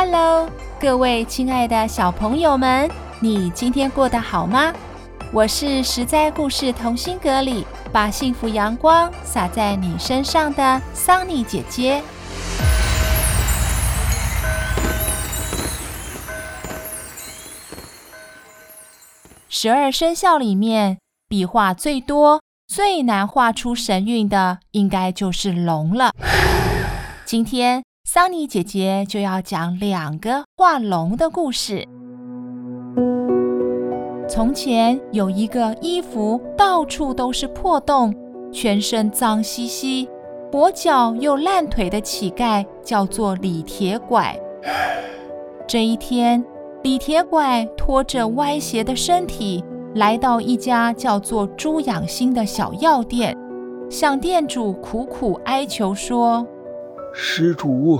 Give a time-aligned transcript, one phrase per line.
[0.00, 0.48] Hello，
[0.78, 4.72] 各位亲爱的小朋友们，你今天过得好吗？
[5.32, 12.00] 我是实在故事同心阁里把幸福阳光洒在你身上的桑尼姐姐。
[19.48, 26.12] 十二生肖里面，笔画最多、最难画出神韵的，应该就是龙了。
[27.24, 31.86] 今天，桑尼姐姐就要讲两个画龙的故事。
[34.26, 38.14] 从前有一个衣服到处都是破洞、
[38.50, 40.08] 全身脏兮兮、
[40.50, 44.34] 跛脚又烂腿的乞丐，叫做李铁拐。
[45.66, 46.42] 这一天，
[46.82, 49.62] 李铁拐拖着歪斜的身体，
[49.96, 53.36] 来到一家叫做猪养心的小药店，
[53.90, 56.46] 向店主苦苦哀求说。
[57.12, 57.98] 施主，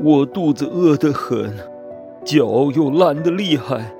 [0.00, 1.54] 我肚子饿得很，
[2.24, 3.92] 脚又烂得厉害，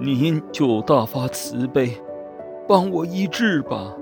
[0.00, 1.92] 您就大发慈悲，
[2.68, 3.92] 帮我医治吧。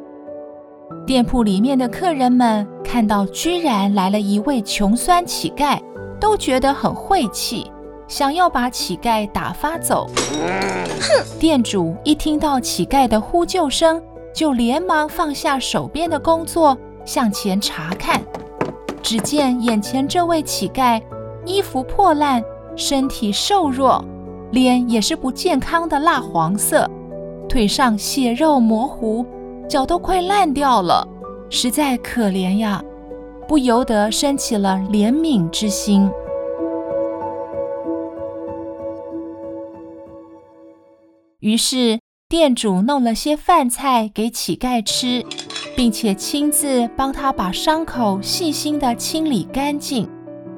[1.06, 5.78] 店铺里面的客人们看到居然来了一位穷酸乞丐，
[6.20, 7.70] 都觉得很晦气，
[8.06, 10.06] 想要把乞丐打发走。
[11.00, 11.38] 哼！
[11.40, 14.00] 店主一听到乞丐的呼救声，
[14.32, 18.22] 就连忙放下手边的工作，向前查看。
[19.04, 21.00] 只见眼前这位乞丐，
[21.44, 22.42] 衣服破烂，
[22.74, 24.02] 身体瘦弱，
[24.50, 26.90] 脸也是不健康的蜡黄色，
[27.46, 29.26] 腿上血肉模糊，
[29.68, 31.06] 脚都快烂掉了，
[31.50, 32.82] 实在可怜呀，
[33.46, 36.10] 不由得生起了怜悯之心。
[41.40, 45.22] 于是店主弄了些饭菜给乞丐吃。
[45.76, 50.08] 并且亲自帮他把伤口细心地清理干净，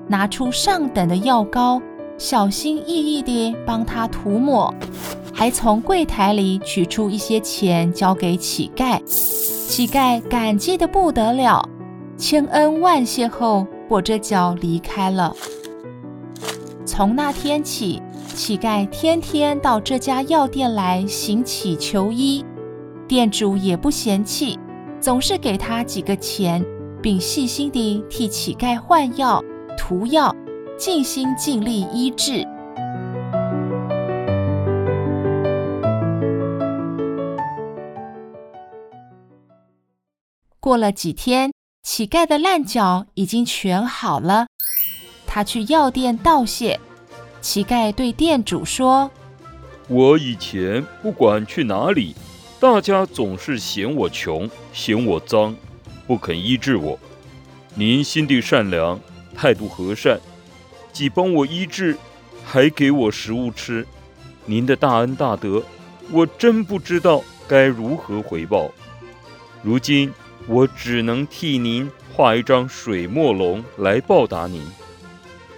[0.06, 1.80] 拿出上等的药膏，
[2.18, 4.72] 小心翼翼地帮他涂抹，
[5.32, 9.00] 还从柜台里取出一些钱交给乞丐。
[9.06, 11.66] 乞丐感激得不得了，
[12.16, 15.34] 千恩万谢后，跛着脚离开了。
[16.84, 18.00] 从那天起，
[18.34, 22.44] 乞丐天天到这家药店来行乞求医，
[23.08, 24.58] 店主也不嫌弃。
[25.06, 26.60] 总是给他几个钱，
[27.00, 29.40] 并细心地替乞丐换药、
[29.78, 30.34] 涂药，
[30.76, 32.44] 尽心尽力医治。
[40.58, 41.52] 过了几天，
[41.84, 44.48] 乞丐的烂脚已经全好了。
[45.24, 46.80] 他去药店道谢，
[47.40, 49.08] 乞丐对店主说
[49.86, 52.16] ：“我以前不管去哪里。”
[52.58, 55.54] 大家总是嫌我穷，嫌我脏，
[56.06, 56.98] 不肯医治我。
[57.74, 58.98] 您心地善良，
[59.34, 60.18] 态度和善，
[60.90, 61.98] 既帮我医治，
[62.42, 63.86] 还给我食物吃。
[64.46, 65.62] 您的大恩大德，
[66.10, 68.70] 我真不知道该如何回报。
[69.62, 70.10] 如今
[70.46, 74.66] 我只能替您画一张水墨龙来报答您，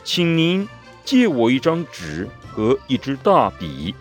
[0.02, 0.68] 请您
[1.04, 3.94] 借我一张纸和一支大笔。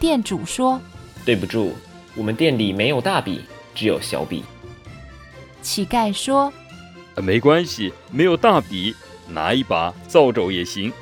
[0.00, 0.80] 店主说
[1.24, 1.72] ：“对不住。”
[2.14, 3.42] 我们店里没有大笔，
[3.74, 4.44] 只有小笔。
[5.62, 6.52] 乞丐说
[7.16, 8.94] ：“没关系，没有大笔，
[9.28, 10.92] 拿一把扫帚也行。”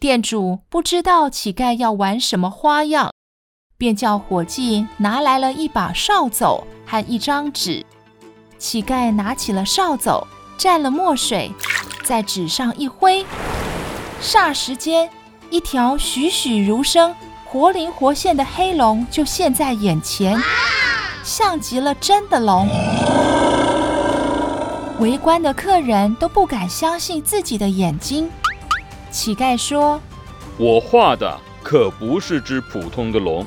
[0.00, 3.12] 店主不知道乞丐要玩什么花样，
[3.78, 7.86] 便叫伙计拿来了一把扫帚和一张纸。
[8.58, 10.26] 乞丐拿起了扫帚，
[10.58, 11.52] 蘸了墨水，
[12.02, 13.24] 在纸上一挥，
[14.20, 15.08] 霎时间。
[15.52, 17.14] 一条栩栩如生、
[17.44, 20.34] 活灵活现的黑龙就现在眼前，
[21.22, 22.66] 像极了真的龙。
[24.98, 28.30] 围观的客人都不敢相信自己的眼睛。
[29.10, 30.00] 乞丐说
[30.56, 33.44] ：“我画的可不是只普通的龙，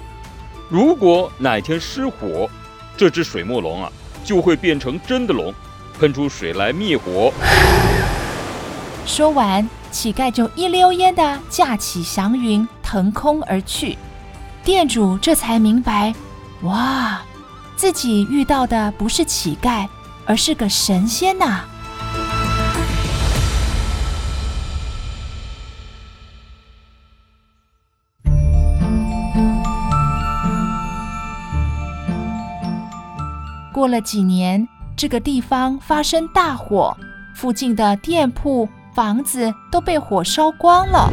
[0.70, 2.48] 如果哪天失火，
[2.96, 3.92] 这只水墨龙啊
[4.24, 5.52] 就会变成真的龙，
[6.00, 7.34] 喷出水来灭火。”
[9.06, 9.68] 说完。
[9.92, 13.98] 乞丐就一溜烟地驾起祥云，腾空而去。
[14.62, 16.14] 店主这才明白，
[16.64, 17.22] 哇，
[17.78, 19.88] 自己遇到的不是乞丐，
[20.26, 21.62] 而是个神仙呐！
[33.72, 34.68] 过了几年，
[34.98, 36.98] 这个地方发生大火，
[37.34, 41.12] 附近的店铺、房子都被火烧光了。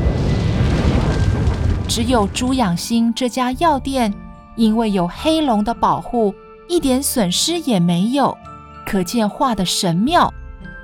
[1.88, 4.14] 只有朱养心这家药店，
[4.54, 6.32] 因为有黑龙的保护，
[6.68, 8.38] 一点损失也没有，
[8.86, 10.32] 可见画的神妙。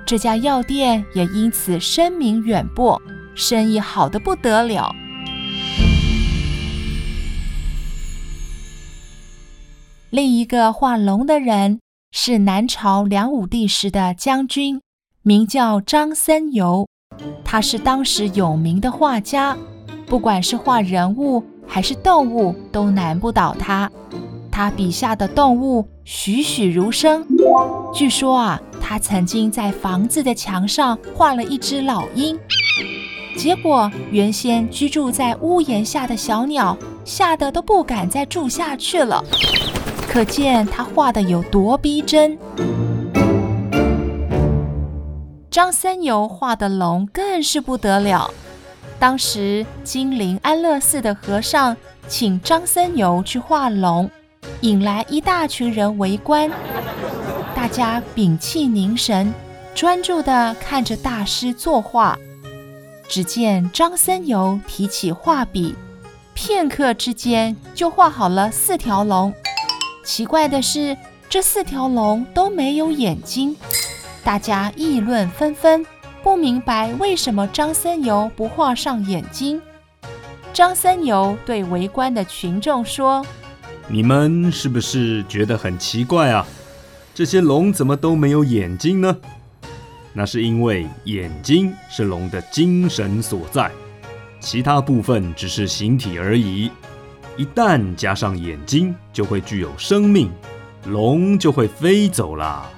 [0.05, 3.01] 这家药店也因此声名远播，
[3.33, 4.93] 生意好的不得了。
[10.09, 11.79] 另一个画龙的人
[12.11, 14.81] 是南朝梁武帝时的将军，
[15.29, 16.87] 名叫张僧繇。
[17.45, 19.55] 他是当时有名的画家，
[20.07, 23.87] 不管是画人物还是动物，都难不倒他。
[24.51, 27.23] 他笔下的动物栩栩如生。
[27.93, 32.35] 据说啊，他曾经在房子的墙上画了一只老鹰，
[33.37, 36.75] 结果原先居住在屋檐下的小鸟
[37.05, 39.23] 吓得都不敢再住下去了。
[40.07, 42.35] 可见他画的有多逼真。
[45.59, 48.33] 张僧繇画的龙更是不得了。
[48.97, 51.75] 当时金陵安乐寺的和尚
[52.07, 54.09] 请张僧繇去画龙，
[54.61, 56.49] 引来一大群人围观。
[57.53, 59.33] 大家屏气凝神，
[59.75, 62.17] 专注地看着大师作画。
[63.09, 65.75] 只见张僧繇提起画笔，
[66.33, 69.33] 片刻之间就画好了四条龙。
[70.05, 70.95] 奇怪的是，
[71.27, 73.57] 这四条龙都没有眼睛，
[74.29, 75.83] 大家议论纷纷，
[76.21, 79.59] 不明白为什么张僧繇不画上眼睛。
[80.53, 83.25] 张僧繇对围观的群众说
[83.89, 86.45] ：“你们是不是觉得很奇怪啊？
[87.11, 89.17] 这些龙怎么都没有眼睛呢？
[90.13, 93.71] 那是因为眼睛是龙的精神所在，
[94.39, 96.69] 其他部分只是形体而已。”
[97.35, 100.29] 一旦加上眼睛，就会具有生命，
[100.85, 102.69] 龙就会飞走啦。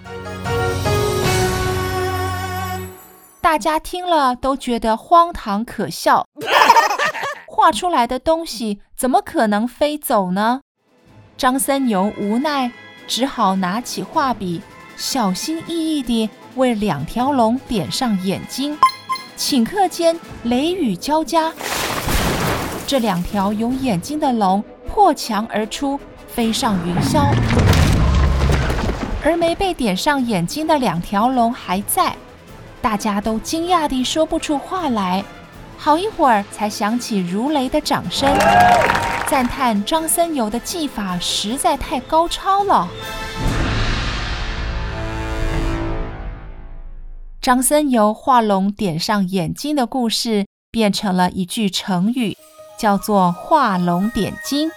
[3.51, 6.25] 大家听了都觉得荒唐可笑，
[7.45, 10.61] 画出来的东西怎么可能飞走呢？
[11.35, 12.71] 张三牛无奈，
[13.09, 14.61] 只好拿起画笔，
[14.95, 18.79] 小心翼翼地为两条龙点上眼睛。
[19.37, 21.51] 顷刻间，雷雨交加。
[22.87, 27.25] 这两条有眼睛的龙破墙而出，飞上云霄，
[29.25, 32.15] 而没被点上眼睛的两条龙还在，
[32.81, 35.23] 大家都惊讶地说不出话来。
[35.77, 38.29] 好一会儿才响起如雷的掌声，
[39.27, 42.87] 赞叹张僧繇的技法实在太高超了。
[47.41, 52.37] 张僧繇画龙点上眼睛的故事变成了一句成语。
[52.77, 54.71] 叫做画龙点睛，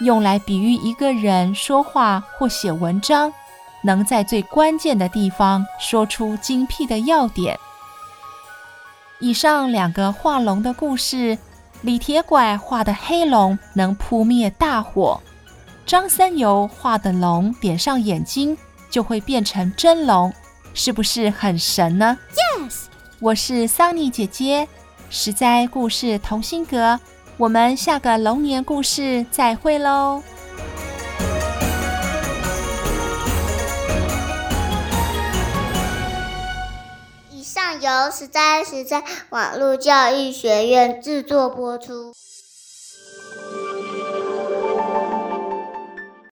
[0.00, 3.30] 用来比喻一个人说话或写文章，
[3.82, 7.58] 能在最关键的地方说出精辟的要点。
[9.20, 11.36] 以上两个画龙的故事，
[11.82, 15.20] 李铁拐画的黑龙能扑灭大火，
[15.84, 18.56] 张僧繇画的龙点上眼睛
[18.90, 20.32] 就会变成真龙，
[20.72, 22.16] 是不是很神呢
[22.60, 22.84] ？Yes，
[23.20, 24.68] 我是桑尼姐姐，
[25.10, 26.98] 实在故事同心阁。
[27.36, 30.22] 我们下个龙年故事再会喽！
[37.88, 42.12] 由实在实在网络教育学院制作播出。